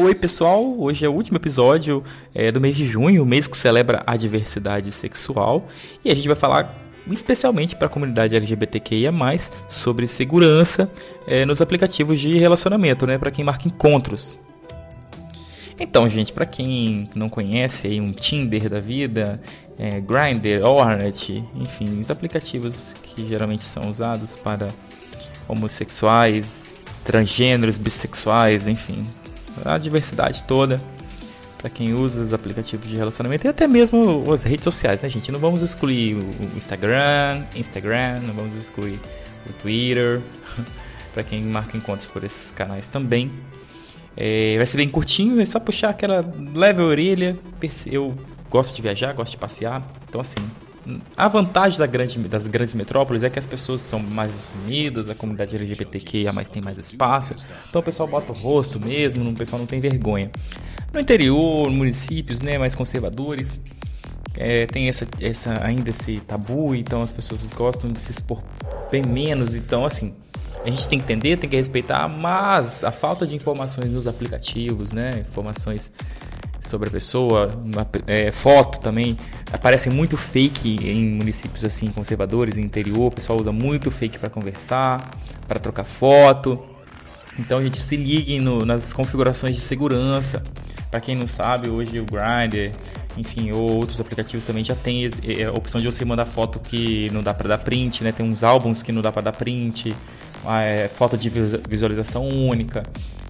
Oi, 0.00 0.14
pessoal! 0.14 0.78
Hoje 0.78 1.04
é 1.04 1.08
o 1.08 1.12
último 1.12 1.38
episódio 1.38 2.04
é, 2.32 2.52
do 2.52 2.60
mês 2.60 2.76
de 2.76 2.86
junho, 2.86 3.20
o 3.20 3.26
mês 3.26 3.48
que 3.48 3.56
celebra 3.56 4.00
a 4.06 4.16
diversidade 4.16 4.92
sexual, 4.92 5.66
e 6.04 6.10
a 6.12 6.14
gente 6.14 6.28
vai 6.28 6.36
falar 6.36 6.72
especialmente 7.10 7.74
para 7.74 7.88
a 7.88 7.90
comunidade 7.90 8.36
LGBTQIA+, 8.36 9.12
sobre 9.66 10.06
segurança 10.06 10.88
é, 11.26 11.44
nos 11.44 11.60
aplicativos 11.60 12.20
de 12.20 12.38
relacionamento, 12.38 13.08
né, 13.08 13.18
para 13.18 13.32
quem 13.32 13.44
marca 13.44 13.66
encontros. 13.66 14.38
Então, 15.80 16.08
gente, 16.08 16.32
para 16.32 16.46
quem 16.46 17.10
não 17.12 17.28
conhece 17.28 17.88
aí 17.88 18.00
um 18.00 18.12
Tinder 18.12 18.70
da 18.70 18.78
vida, 18.78 19.40
é, 19.76 20.00
Grindr, 20.00 20.64
Hornet, 20.64 21.42
enfim, 21.56 21.98
os 21.98 22.08
aplicativos 22.08 22.94
que 23.02 23.26
geralmente 23.26 23.64
são 23.64 23.90
usados 23.90 24.36
para 24.36 24.68
homossexuais, 25.48 26.72
transgêneros, 27.04 27.78
bissexuais, 27.78 28.68
enfim, 28.68 29.04
a 29.64 29.78
diversidade 29.78 30.44
toda 30.44 30.80
para 31.58 31.68
quem 31.68 31.92
usa 31.92 32.22
os 32.22 32.32
aplicativos 32.32 32.88
de 32.88 32.94
relacionamento 32.94 33.46
e 33.46 33.48
até 33.48 33.66
mesmo 33.66 34.24
as 34.32 34.44
redes 34.44 34.64
sociais, 34.64 35.00
né, 35.00 35.08
gente? 35.08 35.32
Não 35.32 35.40
vamos 35.40 35.60
excluir 35.60 36.14
o 36.14 36.56
Instagram, 36.56 37.44
Instagram, 37.54 38.20
não 38.22 38.32
vamos 38.32 38.54
excluir 38.56 38.98
o 39.44 39.52
Twitter, 39.54 40.20
para 41.12 41.24
quem 41.24 41.42
marca 41.42 41.76
encontros 41.76 42.06
por 42.06 42.22
esses 42.22 42.52
canais 42.52 42.86
também. 42.86 43.30
É, 44.16 44.56
vai 44.56 44.66
ser 44.66 44.76
bem 44.76 44.88
curtinho, 44.88 45.40
é 45.40 45.44
só 45.44 45.58
puxar 45.58 45.90
aquela 45.90 46.24
leve 46.54 46.80
orelha. 46.80 47.36
Eu 47.86 48.14
gosto 48.48 48.76
de 48.76 48.82
viajar, 48.82 49.12
gosto 49.12 49.32
de 49.32 49.38
passear, 49.38 49.82
então 50.08 50.20
assim, 50.20 50.40
a 51.16 51.28
vantagem 51.28 51.78
da 51.78 51.86
grande, 51.86 52.18
das 52.20 52.46
grandes 52.46 52.74
metrópoles 52.74 53.22
é 53.22 53.30
que 53.30 53.38
as 53.38 53.46
pessoas 53.46 53.80
são 53.80 53.98
mais 53.98 54.34
assumidas, 54.34 55.08
a 55.10 55.14
comunidade 55.14 55.54
LGBTQIA 55.54 56.32
mais 56.32 56.48
tem 56.48 56.62
mais 56.62 56.78
espaço, 56.78 57.34
então 57.68 57.80
o 57.80 57.84
pessoal 57.84 58.08
bota 58.08 58.32
o 58.32 58.34
rosto 58.34 58.80
mesmo, 58.80 59.28
o 59.28 59.34
pessoal 59.34 59.58
não 59.58 59.66
tem 59.66 59.80
vergonha. 59.80 60.30
No 60.92 61.00
interior, 61.00 61.70
municípios 61.70 62.40
né, 62.40 62.58
mais 62.58 62.74
conservadores, 62.74 63.60
é, 64.36 64.66
tem 64.66 64.88
essa, 64.88 65.06
essa, 65.20 65.64
ainda 65.64 65.90
esse 65.90 66.20
tabu, 66.20 66.74
então 66.74 67.02
as 67.02 67.12
pessoas 67.12 67.44
gostam 67.46 67.90
de 67.90 67.98
se 67.98 68.10
expor 68.10 68.42
bem 68.90 69.02
menos, 69.02 69.54
então 69.54 69.84
assim, 69.84 70.14
a 70.64 70.70
gente 70.70 70.88
tem 70.88 70.98
que 70.98 71.04
entender, 71.04 71.36
tem 71.36 71.48
que 71.48 71.56
respeitar, 71.56 72.08
mas 72.08 72.84
a 72.84 72.90
falta 72.90 73.26
de 73.26 73.34
informações 73.34 73.90
nos 73.90 74.06
aplicativos, 74.06 74.92
né, 74.92 75.24
informações 75.28 75.92
sobre 76.60 76.88
a 76.88 76.92
pessoa, 76.92 77.50
uma, 77.64 77.88
é, 78.06 78.30
foto 78.32 78.80
também. 78.80 79.16
Aparece 79.52 79.90
muito 79.90 80.16
fake 80.16 80.78
em 80.88 81.04
municípios 81.04 81.64
assim 81.64 81.88
conservadores, 81.88 82.58
interior. 82.58 83.06
O 83.06 83.10
pessoal 83.10 83.40
usa 83.40 83.52
muito 83.52 83.90
fake 83.90 84.18
para 84.18 84.28
conversar, 84.28 85.10
para 85.46 85.58
trocar 85.58 85.84
foto. 85.84 86.62
Então 87.38 87.58
a 87.58 87.62
gente 87.62 87.80
se 87.80 87.96
ligue 87.96 88.40
no, 88.40 88.64
nas 88.64 88.92
configurações 88.92 89.54
de 89.54 89.62
segurança. 89.62 90.42
Para 90.90 91.00
quem 91.00 91.14
não 91.14 91.26
sabe, 91.26 91.68
hoje 91.68 92.00
o 92.00 92.06
Grindr, 92.06 92.72
enfim, 93.16 93.52
ou 93.52 93.76
outros 93.76 94.00
aplicativos 94.00 94.44
também 94.44 94.64
já 94.64 94.74
tem 94.74 95.06
é, 95.06 95.44
a 95.44 95.52
opção 95.52 95.80
de 95.80 95.86
você 95.86 96.04
mandar 96.04 96.24
foto 96.24 96.58
que 96.58 97.10
não 97.10 97.22
dá 97.22 97.34
para 97.34 97.48
dar 97.48 97.58
print, 97.58 98.02
né? 98.02 98.10
Tem 98.10 98.24
uns 98.24 98.42
álbuns 98.42 98.82
que 98.82 98.90
não 98.90 99.02
dá 99.02 99.12
para 99.12 99.22
dar 99.22 99.32
print, 99.32 99.94
é, 100.46 100.88
foto 100.88 101.16
de 101.16 101.28
visualização 101.68 102.26
única 102.26 102.82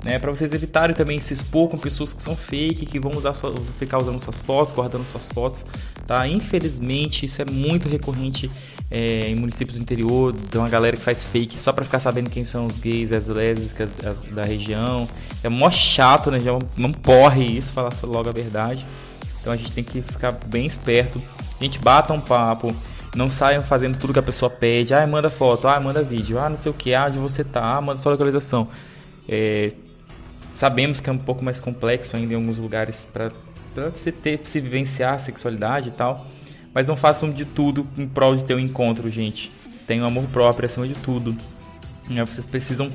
né? 0.02 0.18
Para 0.18 0.30
vocês 0.30 0.52
evitarem 0.54 0.94
também 0.94 1.20
se 1.20 1.32
expor 1.32 1.68
com 1.68 1.76
pessoas 1.76 2.14
que 2.14 2.22
são 2.22 2.36
fake, 2.36 2.86
que 2.86 3.00
vão 3.00 3.12
usar 3.12 3.34
sua, 3.34 3.54
ficar 3.78 3.98
usando 3.98 4.20
suas 4.20 4.40
fotos, 4.40 4.72
guardando 4.72 5.04
suas 5.04 5.28
fotos, 5.28 5.66
tá? 6.06 6.26
Infelizmente, 6.26 7.26
isso 7.26 7.42
é 7.42 7.44
muito 7.44 7.88
recorrente 7.88 8.50
é, 8.90 9.28
em 9.28 9.34
municípios 9.34 9.76
do 9.76 9.82
interior, 9.82 10.32
de 10.32 10.56
uma 10.56 10.68
galera 10.68 10.96
que 10.96 11.02
faz 11.02 11.24
fake 11.24 11.58
só 11.58 11.72
para 11.72 11.84
ficar 11.84 11.98
sabendo 11.98 12.30
quem 12.30 12.44
são 12.44 12.66
os 12.66 12.78
gays, 12.78 13.12
as 13.12 13.28
lésbicas 13.28 13.92
as, 14.04 14.22
da 14.22 14.44
região. 14.44 15.08
É 15.42 15.48
mó 15.48 15.70
chato, 15.70 16.30
né? 16.30 16.38
Já 16.38 16.52
não 16.76 16.92
porre 16.92 17.44
isso, 17.44 17.72
falar 17.72 17.92
logo 18.04 18.28
a 18.28 18.32
verdade. 18.32 18.86
Então 19.40 19.52
a 19.52 19.56
gente 19.56 19.72
tem 19.72 19.84
que 19.84 20.00
ficar 20.00 20.32
bem 20.46 20.66
esperto. 20.66 21.20
A 21.60 21.64
gente 21.64 21.78
bata 21.80 22.12
um 22.12 22.20
papo, 22.20 22.74
não 23.14 23.28
saiam 23.28 23.62
fazendo 23.62 23.98
tudo 23.98 24.12
que 24.12 24.18
a 24.18 24.22
pessoa 24.22 24.48
pede. 24.48 24.94
Ah, 24.94 25.06
manda 25.06 25.28
foto, 25.28 25.66
ah, 25.66 25.78
manda 25.80 26.02
vídeo, 26.02 26.38
ah, 26.38 26.48
não 26.48 26.56
sei 26.56 26.70
o 26.70 26.74
que, 26.74 26.94
ah, 26.94 27.06
onde 27.08 27.18
você 27.18 27.42
tá, 27.42 27.76
ah, 27.76 27.80
manda 27.80 28.00
sua 28.00 28.12
localização. 28.12 28.68
É, 29.28 29.72
Sabemos 30.58 31.00
que 31.00 31.08
é 31.08 31.12
um 31.12 31.18
pouco 31.18 31.44
mais 31.44 31.60
complexo 31.60 32.16
ainda 32.16 32.32
em 32.32 32.36
alguns 32.36 32.58
lugares 32.58 33.08
para 33.12 33.30
se 33.94 34.10
ter, 34.10 34.40
se 34.42 34.60
vivenciar 34.60 35.14
a 35.14 35.18
sexualidade 35.18 35.90
e 35.90 35.92
tal. 35.92 36.26
Mas 36.74 36.84
não 36.84 36.96
façam 36.96 37.30
de 37.30 37.44
tudo 37.44 37.86
em 37.96 38.08
prol 38.08 38.34
de 38.34 38.44
ter 38.44 38.56
um 38.56 38.58
encontro, 38.58 39.08
gente. 39.08 39.52
Tenham 39.86 40.04
amor 40.04 40.24
próprio 40.32 40.66
acima 40.66 40.88
de 40.88 40.94
tudo. 40.94 41.36
Né, 42.10 42.24
vocês 42.24 42.44
precisam 42.44 42.90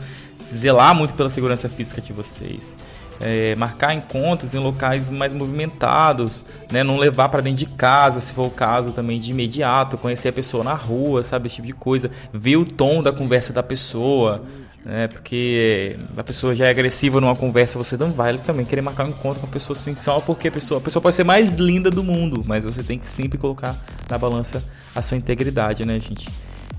zelar 0.53 0.94
muito 0.94 1.13
pela 1.13 1.29
segurança 1.29 1.69
física 1.69 2.01
de 2.01 2.12
vocês. 2.12 2.75
É, 3.22 3.56
marcar 3.56 3.94
encontros 3.94 4.53
em 4.53 4.59
locais 4.59 5.09
mais 5.09 5.31
movimentados, 5.31 6.44
né? 6.69 6.84
não 6.84 6.97
levar 6.97 7.30
para 7.30 7.40
dentro 7.40 7.59
de 7.59 7.68
casa, 7.68 8.19
se 8.19 8.34
for 8.34 8.47
o 8.47 8.51
caso 8.51 8.91
também 8.91 9.22
de 9.22 9.31
imediato, 9.31 9.97
conhecer 9.97 10.28
a 10.28 10.34
pessoa 10.34 10.66
na 10.66 10.74
rua, 10.74 11.24
sabe, 11.24 11.47
esse 11.47 11.56
tipo 11.56 11.68
de 11.68 11.74
coisa, 11.74 12.12
ver 12.34 12.57
o 12.57 12.66
tom 12.66 13.01
da 13.01 13.13
conversa 13.13 13.53
da 13.53 13.63
pessoa, 13.63 14.44
né? 14.85 15.07
Porque 15.07 15.97
a 16.16 16.23
pessoa 16.23 16.55
já 16.55 16.67
é 16.67 16.69
agressiva 16.69 17.21
numa 17.21 17.35
conversa, 17.35 17.77
você 17.77 17.95
não 17.97 18.11
vai 18.11 18.38
também 18.38 18.66
querer 18.66 18.81
marcar 18.81 19.05
um 19.05 19.09
encontro 19.09 19.39
com 19.41 19.47
a 19.47 19.49
pessoa 19.49 19.77
assim, 19.77 19.95
só 19.95 20.19
porque 20.19 20.47
a 20.47 20.51
pessoa, 20.51 20.79
a 20.79 20.83
pessoa 20.83 21.01
pode 21.01 21.16
ser 21.16 21.23
mais 21.23 21.55
linda 21.55 21.89
do 21.89 22.03
mundo, 22.03 22.44
mas 22.45 22.66
você 22.66 22.83
tem 22.83 22.99
que 22.99 23.07
sempre 23.07 23.38
colocar 23.38 23.75
na 24.09 24.17
balança 24.17 24.63
a 24.94 25.01
sua 25.01 25.17
integridade, 25.17 25.85
né, 25.85 25.99
gente? 25.99 26.27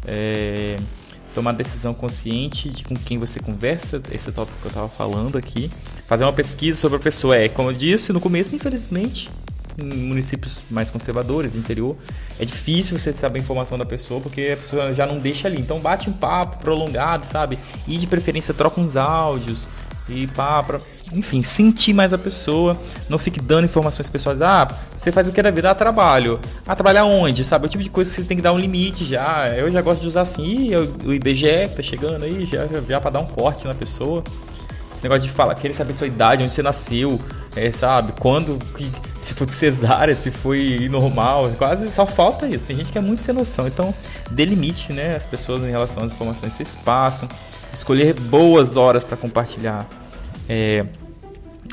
É, 0.06 0.76
tomar 1.34 1.52
decisão 1.52 1.92
consciente 1.94 2.68
de 2.68 2.84
com 2.84 2.94
quem 2.94 3.18
você 3.18 3.40
conversa, 3.40 4.00
esse 4.12 4.30
tópico 4.30 4.58
que 4.60 4.66
eu 4.66 4.70
estava 4.70 4.88
falando 4.88 5.36
aqui, 5.36 5.70
fazer 6.06 6.24
uma 6.24 6.32
pesquisa 6.32 6.78
sobre 6.78 6.98
a 6.98 7.00
pessoa. 7.00 7.36
É, 7.36 7.48
como 7.48 7.70
eu 7.70 7.74
disse 7.74 8.12
no 8.12 8.20
começo, 8.20 8.54
infelizmente, 8.54 9.30
em 9.78 10.08
municípios 10.08 10.60
mais 10.70 10.90
conservadores, 10.90 11.54
interior, 11.54 11.96
é 12.38 12.44
difícil 12.44 12.98
você 12.98 13.12
saber 13.12 13.40
a 13.40 13.42
informação 13.42 13.76
da 13.76 13.84
pessoa 13.84 14.20
porque 14.20 14.52
a 14.54 14.56
pessoa 14.56 14.92
já 14.92 15.06
não 15.06 15.18
deixa 15.18 15.48
ali. 15.48 15.60
Então 15.60 15.80
bate 15.80 16.08
um 16.08 16.12
papo 16.12 16.58
prolongado, 16.58 17.26
sabe? 17.26 17.58
E 17.86 17.98
de 17.98 18.06
preferência 18.06 18.54
troca 18.54 18.80
uns 18.80 18.96
áudios 18.96 19.68
e 20.08 20.26
pá, 20.26 20.62
pra, 20.62 20.80
enfim, 21.12 21.42
sentir 21.42 21.92
mais 21.92 22.12
a 22.12 22.18
pessoa, 22.18 22.76
não 23.08 23.18
fique 23.18 23.40
dando 23.40 23.64
informações 23.64 24.08
pessoais. 24.08 24.42
Ah, 24.42 24.68
você 24.94 25.10
faz 25.10 25.26
o 25.28 25.32
que 25.32 25.42
da 25.42 25.50
vida? 25.50 25.70
Ah, 25.70 25.74
trabalho. 25.74 26.38
Ah, 26.66 26.74
trabalhar 26.74 27.04
onde? 27.04 27.44
Sabe? 27.44 27.66
O 27.66 27.68
tipo 27.68 27.82
de 27.82 27.90
coisa 27.90 28.10
que 28.10 28.16
você 28.16 28.24
tem 28.24 28.36
que 28.36 28.42
dar 28.42 28.52
um 28.52 28.58
limite 28.58 29.04
já. 29.04 29.48
Eu 29.48 29.70
já 29.70 29.80
gosto 29.80 30.02
de 30.02 30.08
usar 30.08 30.22
assim, 30.22 30.70
o 31.04 31.12
IBGE 31.12 31.68
tá 31.74 31.82
chegando 31.82 32.24
aí, 32.24 32.46
já, 32.46 32.66
já 32.66 33.00
pra 33.00 33.10
dar 33.10 33.20
um 33.20 33.26
corte 33.26 33.66
na 33.66 33.74
pessoa. 33.74 34.22
Esse 34.94 35.02
negócio 35.02 35.22
de 35.22 35.30
falar, 35.30 35.54
querer 35.54 35.74
saber 35.74 35.94
sua 35.94 36.06
idade, 36.06 36.42
onde 36.42 36.52
você 36.52 36.62
nasceu, 36.62 37.20
é, 37.56 37.70
sabe? 37.72 38.12
Quando, 38.18 38.58
que, 38.76 38.90
se 39.24 39.34
foi 39.34 39.46
cesárea, 39.52 40.14
se 40.14 40.30
foi 40.30 40.88
normal, 40.90 41.50
quase 41.56 41.90
só 41.90 42.06
falta 42.06 42.46
isso. 42.46 42.64
Tem 42.64 42.76
gente 42.76 42.92
que 42.92 42.98
é 42.98 43.00
muito 43.00 43.20
sem 43.20 43.34
noção. 43.34 43.66
Então, 43.66 43.94
dê 44.30 44.44
limite, 44.44 44.92
né? 44.92 45.16
As 45.16 45.26
pessoas 45.26 45.62
em 45.62 45.70
relação 45.70 46.04
às 46.04 46.12
informações 46.12 46.52
que 46.52 46.58
vocês 46.58 46.74
passam. 46.74 47.28
Escolher 47.72 48.14
boas 48.14 48.76
horas 48.76 49.02
para 49.02 49.16
compartilhar 49.16 49.88
é, 50.48 50.84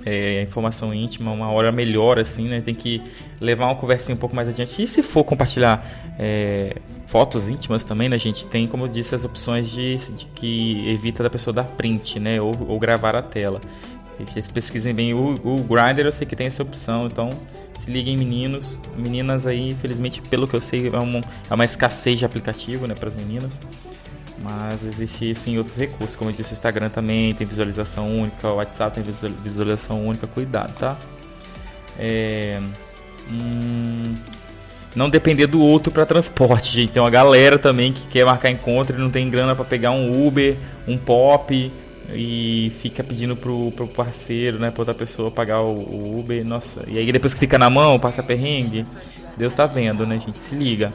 é, 0.05 0.41
informação 0.43 0.93
íntima, 0.93 1.31
uma 1.31 1.51
hora 1.51 1.71
melhor, 1.71 2.17
assim, 2.17 2.47
né? 2.47 2.61
Tem 2.61 2.73
que 2.73 3.01
levar 3.39 3.65
uma 3.65 3.75
conversinha 3.75 4.15
um 4.15 4.19
pouco 4.19 4.35
mais 4.35 4.47
adiante. 4.47 4.81
E 4.81 4.87
se 4.87 5.03
for 5.03 5.23
compartilhar 5.23 6.13
é, 6.17 6.75
fotos 7.05 7.47
íntimas 7.47 7.83
também, 7.83 8.07
né, 8.07 8.17
gente? 8.17 8.45
Tem, 8.45 8.67
como 8.67 8.85
eu 8.85 8.87
disse, 8.87 9.13
as 9.13 9.25
opções 9.25 9.69
de, 9.69 9.97
de 9.97 10.25
que 10.27 10.89
evita 10.89 11.21
da 11.21 11.29
pessoa 11.29 11.53
dar 11.53 11.65
print, 11.65 12.19
né? 12.19 12.41
Ou, 12.41 12.53
ou 12.67 12.79
gravar 12.79 13.15
a 13.15 13.21
tela. 13.21 13.61
Vocês 14.25 14.47
pesquisem 14.47 14.93
bem 14.93 15.13
o, 15.13 15.33
o 15.43 15.55
Grindr, 15.63 16.05
eu 16.05 16.11
sei 16.11 16.25
que 16.27 16.35
tem 16.35 16.47
essa 16.47 16.61
opção, 16.61 17.07
então 17.07 17.29
se 17.79 17.89
liguem 17.89 18.15
meninos, 18.15 18.77
meninas 18.95 19.47
aí, 19.47 19.71
infelizmente, 19.71 20.21
pelo 20.21 20.47
que 20.47 20.55
eu 20.55 20.61
sei, 20.61 20.87
é, 20.87 20.99
um, 20.99 21.21
é 21.49 21.53
uma 21.53 21.65
escassez 21.65 22.19
de 22.19 22.25
aplicativo, 22.25 22.85
né, 22.85 22.93
para 22.93 23.09
as 23.09 23.15
meninas. 23.15 23.51
Mas 24.43 24.83
existe 24.83 25.29
isso 25.29 25.49
em 25.49 25.57
outros 25.57 25.77
recursos, 25.77 26.15
como 26.15 26.29
eu 26.29 26.35
disse, 26.35 26.51
o 26.51 26.55
Instagram 26.55 26.89
também 26.89 27.33
tem 27.33 27.45
visualização 27.45 28.07
única, 28.17 28.47
o 28.47 28.55
WhatsApp 28.55 28.99
tem 28.99 29.13
visualização 29.43 30.05
única, 30.05 30.25
cuidado, 30.25 30.73
tá? 30.73 30.97
É, 31.97 32.59
hum, 33.29 34.15
não 34.95 35.09
depender 35.09 35.47
do 35.47 35.61
outro 35.61 35.91
para 35.91 36.05
transporte, 36.05 36.71
gente. 36.71 36.93
Tem 36.93 37.01
uma 37.01 37.09
galera 37.09 37.57
também 37.57 37.93
que 37.93 38.07
quer 38.07 38.25
marcar 38.25 38.49
encontro 38.49 38.95
e 38.95 38.99
não 38.99 39.09
tem 39.09 39.29
grana 39.29 39.55
para 39.55 39.63
pegar 39.63 39.91
um 39.91 40.27
Uber, 40.27 40.55
um 40.87 40.97
Pop, 40.97 41.71
e 42.13 42.71
fica 42.81 43.03
pedindo 43.03 43.35
pro, 43.35 43.71
pro 43.71 43.87
parceiro, 43.87 44.59
né, 44.59 44.71
pra 44.71 44.81
outra 44.81 44.93
pessoa 44.93 45.31
pagar 45.31 45.61
o, 45.61 45.73
o, 45.73 46.19
Uber, 46.19 46.45
nossa, 46.45 46.83
e 46.87 46.97
aí 46.97 47.11
depois 47.11 47.33
que 47.33 47.39
fica 47.39 47.57
na 47.57 47.69
mão, 47.69 47.99
passa 47.99 48.21
perrengue, 48.21 48.85
Deus 49.37 49.53
tá 49.53 49.65
vendo, 49.65 50.05
né, 50.05 50.19
gente, 50.23 50.37
se 50.37 50.55
liga. 50.55 50.93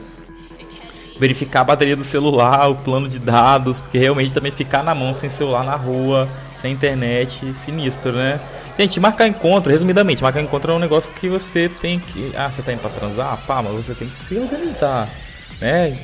Verificar 1.19 1.61
a 1.61 1.63
bateria 1.63 1.95
do 1.95 2.03
celular, 2.03 2.69
o 2.69 2.75
plano 2.75 3.09
de 3.09 3.17
dados, 3.17 3.79
porque 3.79 3.97
realmente 3.97 4.33
também 4.35 4.51
ficar 4.51 4.83
na 4.83 4.93
mão 4.93 5.15
sem 5.15 5.27
celular 5.27 5.63
na 5.63 5.75
rua, 5.75 6.29
sem 6.53 6.71
internet, 6.71 7.55
sinistro, 7.55 8.11
né? 8.11 8.39
Gente, 8.77 8.99
marcar 8.99 9.27
encontro, 9.27 9.71
resumidamente, 9.71 10.21
marcar 10.21 10.41
encontro 10.41 10.71
é 10.71 10.75
um 10.75 10.79
negócio 10.79 11.11
que 11.13 11.27
você 11.27 11.67
tem 11.67 11.99
que. 11.99 12.31
Ah, 12.37 12.51
você 12.51 12.61
tá 12.61 12.71
indo 12.71 12.81
pra 12.81 12.91
transar? 12.91 13.35
Pá, 13.47 13.63
mas 13.63 13.73
você 13.73 13.95
tem 13.95 14.07
que 14.07 14.23
se 14.23 14.37
organizar. 14.37 15.09
Né? 15.59 15.97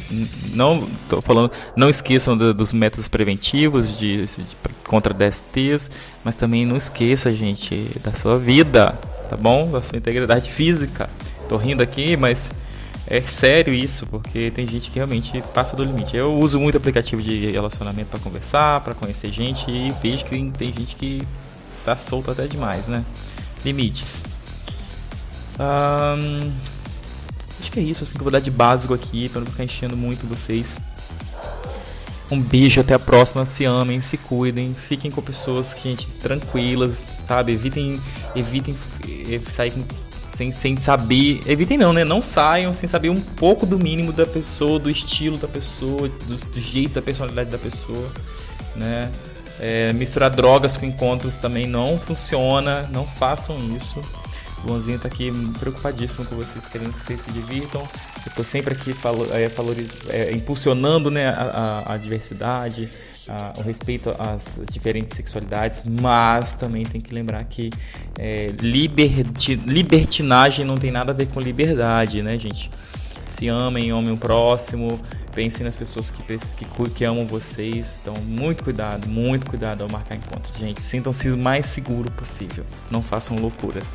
Não 0.54 0.88
tô 1.10 1.22
falando, 1.22 1.52
não 1.76 1.90
esqueçam 1.90 2.38
do, 2.38 2.54
dos 2.54 2.74
métodos 2.74 3.08
preventivos 3.08 3.98
de, 3.98 4.26
de, 4.26 4.56
contra 4.88 5.14
DSTs, 5.14 5.90
mas 6.24 6.36
também 6.36 6.66
não 6.66 6.78
esqueça, 6.78 7.32
gente, 7.32 7.90
da 8.04 8.14
sua 8.14 8.38
vida, 8.38 8.98
tá 9.30 9.38
bom? 9.38 9.70
Da 9.72 9.82
sua 9.82 9.98
integridade 9.98 10.52
física. 10.52 11.10
Tô 11.48 11.58
rindo 11.58 11.84
aqui, 11.84 12.18
mas 12.18 12.52
é 13.08 13.22
sério 13.22 13.74
isso, 13.74 14.06
porque 14.08 14.50
tem 14.52 14.68
gente 14.68 14.90
que 14.90 14.96
realmente 14.96 15.44
passa 15.54 15.76
do 15.76 15.84
limite. 15.84 16.16
Eu 16.16 16.34
uso 16.34 16.60
muito 16.60 16.78
aplicativo 16.78 17.22
de 17.22 17.52
relacionamento 17.52 18.10
para 18.10 18.20
conversar, 18.20 18.82
para 18.82 18.94
conhecer 18.94 19.32
gente 19.32 19.70
e 19.70 19.92
vejo 20.02 20.26
que 20.26 20.52
tem 20.58 20.74
gente 20.74 20.96
que 20.96 21.22
tá 21.86 21.98
solto 21.98 22.32
até 22.32 22.48
demais, 22.48 22.88
né? 22.88 23.04
Limites. 23.64 24.24
Um, 25.60 26.52
que 27.74 27.80
é 27.80 27.84
isso, 27.84 28.04
assim 28.04 28.14
que 28.14 28.20
eu 28.20 28.24
vou 28.24 28.32
dar 28.32 28.40
de 28.40 28.52
básico 28.52 28.94
aqui, 28.94 29.28
para 29.28 29.42
não 29.42 29.48
ficar 29.48 29.64
enchendo 29.64 29.98
muito 29.98 30.28
vocês. 30.28 30.78
Um 32.30 32.40
beijo, 32.40 32.80
até 32.80 32.94
a 32.94 33.00
próxima. 33.00 33.46
Se 33.46 33.66
amem, 33.66 34.00
se 34.00 34.16
cuidem, 34.16 34.74
fiquem 34.76 35.10
com 35.10 35.22
pessoas 35.22 35.74
que 35.74 35.90
gente 35.90 36.08
tranquilas, 36.08 37.06
sabe? 37.28 37.54
Evitem, 37.54 38.00
evitem 38.36 38.76
eh, 39.28 39.40
sair 39.52 39.74
sem, 40.28 40.52
sem 40.52 40.78
saber. 40.78 41.42
Evitem 41.48 41.78
não, 41.78 41.92
né? 41.92 42.04
Não 42.04 42.22
saiam 42.22 42.74
sem 42.74 42.88
saber 42.88 43.10
um 43.10 43.20
pouco 43.20 43.66
do 43.66 43.78
mínimo 43.80 44.14
da 44.14 44.26
pessoa, 44.26 44.80
do 44.80 44.90
estilo 44.90 45.38
da 45.38 45.48
pessoa, 45.48 46.08
do, 46.08 46.36
do 46.36 46.60
jeito 46.60 46.94
da 46.94 47.02
personalidade 47.02 47.50
da 47.50 47.58
pessoa, 47.58 48.10
né? 48.76 49.12
É, 49.60 49.94
misturar 49.94 50.30
drogas 50.30 50.78
com 50.78 50.86
encontros 50.86 51.38
também 51.38 51.68
não 51.68 52.00
funciona. 52.00 52.88
Não 52.92 53.06
façam 53.06 53.58
isso. 53.76 54.00
Luanzinho 54.66 55.00
tá 55.00 55.08
aqui 55.08 55.32
preocupadíssimo 55.60 56.26
com 56.26 56.36
vocês, 56.36 56.68
querendo 56.68 56.94
que 56.94 57.04
vocês 57.04 57.22
se 57.22 57.32
divirtam. 57.32 57.88
Eu 58.26 58.32
tô 58.34 58.44
sempre 58.44 58.74
aqui 58.74 58.94
falo, 58.94 59.28
é, 59.32 59.50
é, 60.10 60.32
impulsionando 60.32 61.12
né, 61.12 61.28
a, 61.30 61.84
a, 61.86 61.94
a 61.94 61.98
diversidade, 61.98 62.90
a, 63.28 63.54
o 63.60 63.64
respeito 63.64 64.14
às 64.18 64.62
diferentes 64.72 65.16
sexualidades, 65.16 65.84
mas 66.02 66.54
também 66.54 66.86
tem 66.86 67.02
que 67.02 67.14
lembrar 67.14 67.44
que 67.44 67.70
é, 68.18 68.54
liberti, 68.60 69.56
libertinagem 69.56 70.66
não 70.66 70.76
tem 70.76 70.92
nada 70.92 71.12
a 71.12 71.16
ver 71.16 71.28
com 71.28 71.40
liberdade, 71.40 72.22
né, 72.22 72.38
gente? 72.38 72.72
Se 73.26 73.48
amem, 73.48 73.90
amem 73.92 74.14
o 74.14 74.18
próximo, 74.18 75.00
pensem 75.34 75.66
nas 75.66 75.76
pessoas 75.76 76.12
que, 76.12 76.22
que, 76.24 76.90
que 76.90 77.04
amam 77.04 77.26
vocês. 77.26 78.00
Então, 78.02 78.14
muito 78.22 78.64
cuidado, 78.64 79.08
muito 79.10 79.50
cuidado 79.50 79.84
ao 79.84 79.90
marcar 79.90 80.16
encontros, 80.16 80.56
gente. 80.58 80.82
Sintam-se 80.82 81.30
o 81.30 81.38
mais 81.38 81.66
seguro 81.66 82.12
possível. 82.12 82.64
Não 82.92 83.02
façam 83.02 83.36
loucuras. 83.38 83.86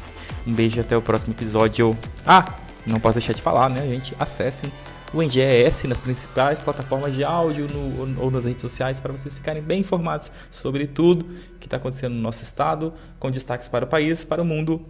Um 0.49 0.55
beijo 0.55 0.81
até 0.81 0.97
o 0.97 1.03
próximo 1.03 1.35
episódio. 1.35 1.95
Ah, 2.27 2.55
não 2.87 2.99
posso 2.99 3.19
deixar 3.19 3.35
de 3.35 3.43
falar, 3.43 3.69
né, 3.69 3.87
gente? 3.87 4.17
Acessem 4.19 4.73
o 5.13 5.23
NGES 5.23 5.85
nas 5.85 6.01
principais 6.01 6.59
plataformas 6.59 7.15
de 7.15 7.23
áudio 7.23 7.67
no, 7.71 8.23
ou 8.23 8.31
nas 8.31 8.47
redes 8.47 8.63
sociais 8.63 8.99
para 8.99 9.13
vocês 9.13 9.37
ficarem 9.37 9.63
bem 9.63 9.81
informados 9.81 10.33
sobre 10.51 10.87
tudo 10.87 11.27
que 11.61 11.67
está 11.67 11.77
acontecendo 11.77 12.15
no 12.15 12.23
nosso 12.23 12.43
estado, 12.43 12.95
com 13.19 13.31
destaques 13.31 13.69
para 13.69 13.85
o 13.85 13.89
país, 13.89 14.25
para 14.25 14.41
o 14.41 14.45
mundo. 14.45 14.81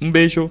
Um 0.00 0.10
beijo! 0.10 0.50